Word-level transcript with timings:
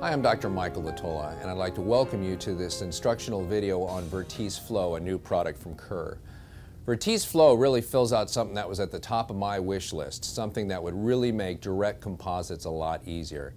Hi, 0.00 0.12
I'm 0.12 0.20
Dr. 0.20 0.50
Michael 0.50 0.82
Latola, 0.82 1.40
and 1.40 1.50
I'd 1.50 1.56
like 1.56 1.74
to 1.76 1.80
welcome 1.80 2.22
you 2.22 2.36
to 2.36 2.54
this 2.54 2.82
instructional 2.82 3.42
video 3.42 3.82
on 3.82 4.04
Vertise 4.04 4.60
Flow, 4.60 4.96
a 4.96 5.00
new 5.00 5.16
product 5.16 5.58
from 5.58 5.74
Kerr. 5.74 6.18
Vertise 6.86 7.24
Flow 7.24 7.54
really 7.54 7.80
fills 7.80 8.12
out 8.12 8.28
something 8.28 8.54
that 8.56 8.68
was 8.68 8.78
at 8.78 8.90
the 8.90 8.98
top 8.98 9.30
of 9.30 9.36
my 9.36 9.58
wish 9.58 9.94
list, 9.94 10.22
something 10.22 10.68
that 10.68 10.82
would 10.82 10.94
really 10.94 11.32
make 11.32 11.62
direct 11.62 12.02
composites 12.02 12.66
a 12.66 12.70
lot 12.70 13.00
easier. 13.06 13.54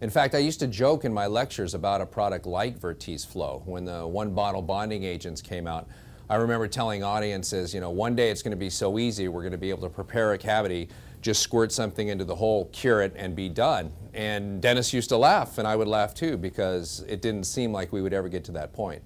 In 0.00 0.08
fact, 0.08 0.34
I 0.34 0.38
used 0.38 0.58
to 0.60 0.66
joke 0.66 1.04
in 1.04 1.12
my 1.12 1.26
lectures 1.26 1.74
about 1.74 2.00
a 2.00 2.06
product 2.06 2.46
like 2.46 2.80
Vertise 2.80 3.26
Flow. 3.26 3.62
When 3.66 3.84
the 3.84 4.06
one 4.06 4.32
bottle 4.32 4.62
bonding 4.62 5.04
agents 5.04 5.42
came 5.42 5.66
out, 5.66 5.86
I 6.30 6.36
remember 6.36 6.66
telling 6.66 7.04
audiences, 7.04 7.74
you 7.74 7.80
know, 7.80 7.90
one 7.90 8.16
day 8.16 8.30
it's 8.30 8.40
going 8.40 8.52
to 8.52 8.56
be 8.56 8.70
so 8.70 8.98
easy, 8.98 9.28
we're 9.28 9.42
going 9.42 9.52
to 9.52 9.58
be 9.58 9.68
able 9.68 9.82
to 9.82 9.90
prepare 9.90 10.32
a 10.32 10.38
cavity, 10.38 10.88
just 11.20 11.42
squirt 11.42 11.70
something 11.70 12.08
into 12.08 12.24
the 12.24 12.34
hole, 12.34 12.70
cure 12.72 13.02
it, 13.02 13.12
and 13.14 13.36
be 13.36 13.50
done. 13.50 13.92
And 14.14 14.62
Dennis 14.62 14.94
used 14.94 15.10
to 15.10 15.18
laugh, 15.18 15.58
and 15.58 15.68
I 15.68 15.76
would 15.76 15.88
laugh 15.88 16.14
too, 16.14 16.38
because 16.38 17.04
it 17.08 17.20
didn't 17.20 17.44
seem 17.44 17.72
like 17.72 17.92
we 17.92 18.00
would 18.00 18.14
ever 18.14 18.30
get 18.30 18.42
to 18.44 18.52
that 18.52 18.72
point. 18.72 19.02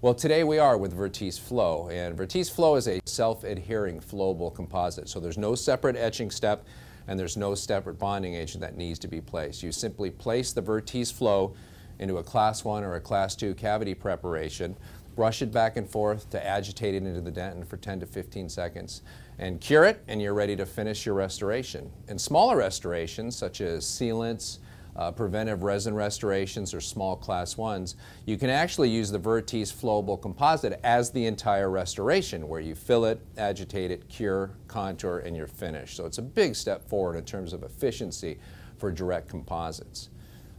Well, 0.00 0.14
today 0.14 0.42
we 0.42 0.58
are 0.58 0.76
with 0.76 0.96
Vertise 0.96 1.38
Flow, 1.38 1.88
and 1.90 2.16
Vertise 2.16 2.50
Flow 2.50 2.74
is 2.74 2.88
a 2.88 3.00
self-adhering 3.04 4.00
flowable 4.00 4.52
composite, 4.52 5.08
so 5.08 5.20
there's 5.20 5.38
no 5.38 5.54
separate 5.54 5.94
etching 5.94 6.30
step, 6.30 6.66
and 7.06 7.18
there's 7.18 7.36
no 7.36 7.54
separate 7.54 8.00
bonding 8.00 8.34
agent 8.34 8.60
that 8.62 8.76
needs 8.76 8.98
to 8.98 9.08
be 9.08 9.20
placed. 9.20 9.62
You 9.62 9.70
simply 9.70 10.10
place 10.10 10.52
the 10.52 10.62
Vertise 10.62 11.12
Flow 11.12 11.54
into 12.00 12.18
a 12.18 12.22
class 12.22 12.64
1 12.64 12.84
or 12.84 12.94
a 12.94 13.00
class 13.00 13.34
2 13.34 13.54
cavity 13.54 13.94
preparation, 13.94 14.76
brush 15.18 15.42
it 15.42 15.50
back 15.50 15.76
and 15.76 15.90
forth 15.90 16.30
to 16.30 16.46
agitate 16.46 16.94
it 16.94 17.02
into 17.02 17.20
the 17.20 17.32
dentin 17.32 17.66
for 17.66 17.76
10 17.76 17.98
to 17.98 18.06
15 18.06 18.48
seconds, 18.48 19.02
and 19.40 19.60
cure 19.60 19.82
it, 19.82 20.00
and 20.06 20.22
you're 20.22 20.32
ready 20.32 20.54
to 20.54 20.64
finish 20.64 21.04
your 21.04 21.16
restoration. 21.16 21.90
In 22.06 22.16
smaller 22.16 22.56
restorations, 22.56 23.34
such 23.34 23.60
as 23.60 23.84
sealants, 23.84 24.58
uh, 24.94 25.10
preventive 25.10 25.64
resin 25.64 25.92
restorations 25.92 26.72
or 26.72 26.80
small 26.80 27.16
class 27.16 27.56
ones, 27.56 27.96
you 28.26 28.38
can 28.38 28.48
actually 28.48 28.90
use 28.90 29.10
the 29.10 29.18
Vertise 29.18 29.74
flowable 29.74 30.22
composite 30.22 30.78
as 30.84 31.10
the 31.10 31.26
entire 31.26 31.68
restoration 31.68 32.46
where 32.46 32.60
you 32.60 32.76
fill 32.76 33.04
it, 33.04 33.20
agitate 33.36 33.90
it, 33.90 34.08
cure, 34.08 34.52
contour, 34.68 35.18
and 35.18 35.36
you're 35.36 35.48
finished. 35.48 35.96
So 35.96 36.06
it's 36.06 36.18
a 36.18 36.22
big 36.22 36.54
step 36.54 36.88
forward 36.88 37.16
in 37.16 37.24
terms 37.24 37.52
of 37.52 37.64
efficiency 37.64 38.38
for 38.78 38.92
direct 38.92 39.26
composites. 39.28 40.10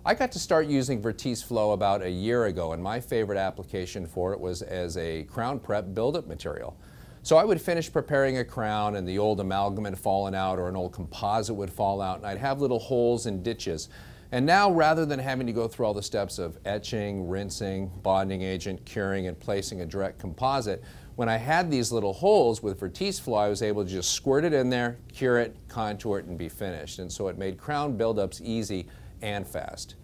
I 0.05 0.13
got 0.13 0.31
to 0.31 0.39
start 0.39 0.67
using 0.67 1.01
Vertise 1.01 1.43
Flow 1.43 1.71
about 1.71 2.01
a 2.01 2.09
year 2.09 2.45
ago 2.45 2.71
and 2.71 2.81
my 2.81 3.01
favorite 3.01 3.37
application 3.37 4.07
for 4.07 4.31
it 4.31 4.39
was 4.39 4.61
as 4.61 4.95
a 4.95 5.23
crown 5.23 5.59
prep 5.59 5.93
buildup 5.93 6.25
material. 6.25 6.77
So 7.21 7.35
I 7.35 7.43
would 7.43 7.61
finish 7.61 7.91
preparing 7.91 8.37
a 8.37 8.45
crown 8.45 8.95
and 8.95 9.05
the 9.05 9.19
old 9.19 9.41
amalgam 9.41 9.83
had 9.83 9.99
fallen 9.99 10.33
out 10.33 10.57
or 10.57 10.69
an 10.69 10.77
old 10.77 10.93
composite 10.93 11.53
would 11.53 11.69
fall 11.69 12.01
out 12.01 12.17
and 12.17 12.25
I'd 12.25 12.37
have 12.37 12.61
little 12.61 12.79
holes 12.79 13.25
and 13.25 13.43
ditches. 13.43 13.89
And 14.31 14.45
now 14.45 14.71
rather 14.71 15.05
than 15.05 15.19
having 15.19 15.45
to 15.47 15.53
go 15.53 15.67
through 15.67 15.87
all 15.87 15.93
the 15.93 16.01
steps 16.01 16.39
of 16.39 16.57
etching, 16.63 17.27
rinsing, 17.27 17.91
bonding 18.01 18.41
agent, 18.41 18.85
curing, 18.85 19.27
and 19.27 19.37
placing 19.37 19.81
a 19.81 19.85
direct 19.85 20.17
composite, 20.17 20.81
when 21.17 21.27
I 21.27 21.35
had 21.35 21.69
these 21.69 21.91
little 21.91 22.13
holes 22.13 22.63
with 22.63 22.79
Vertise 22.79 23.19
Flow, 23.19 23.35
I 23.35 23.49
was 23.49 23.61
able 23.61 23.83
to 23.83 23.91
just 23.91 24.13
squirt 24.13 24.45
it 24.45 24.53
in 24.53 24.69
there, 24.69 24.97
cure 25.11 25.39
it, 25.39 25.57
contour 25.67 26.19
it, 26.19 26.25
and 26.27 26.37
be 26.37 26.47
finished. 26.47 26.99
And 26.99 27.11
so 27.11 27.27
it 27.27 27.37
made 27.37 27.57
crown 27.57 27.97
buildups 27.97 28.39
easy 28.39 28.87
and 29.21 29.47
fast. 29.47 29.95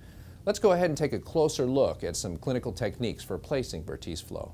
Let's 0.45 0.59
go 0.59 0.73
ahead 0.73 0.89
and 0.89 0.97
take 0.97 1.13
a 1.13 1.19
closer 1.19 1.66
look 1.66 2.03
at 2.03 2.16
some 2.16 2.38
clinical 2.38 2.71
techniques 2.71 3.23
for 3.23 3.38
placing 3.38 3.83
Vertise 3.83 4.23
Flow. 4.23 4.53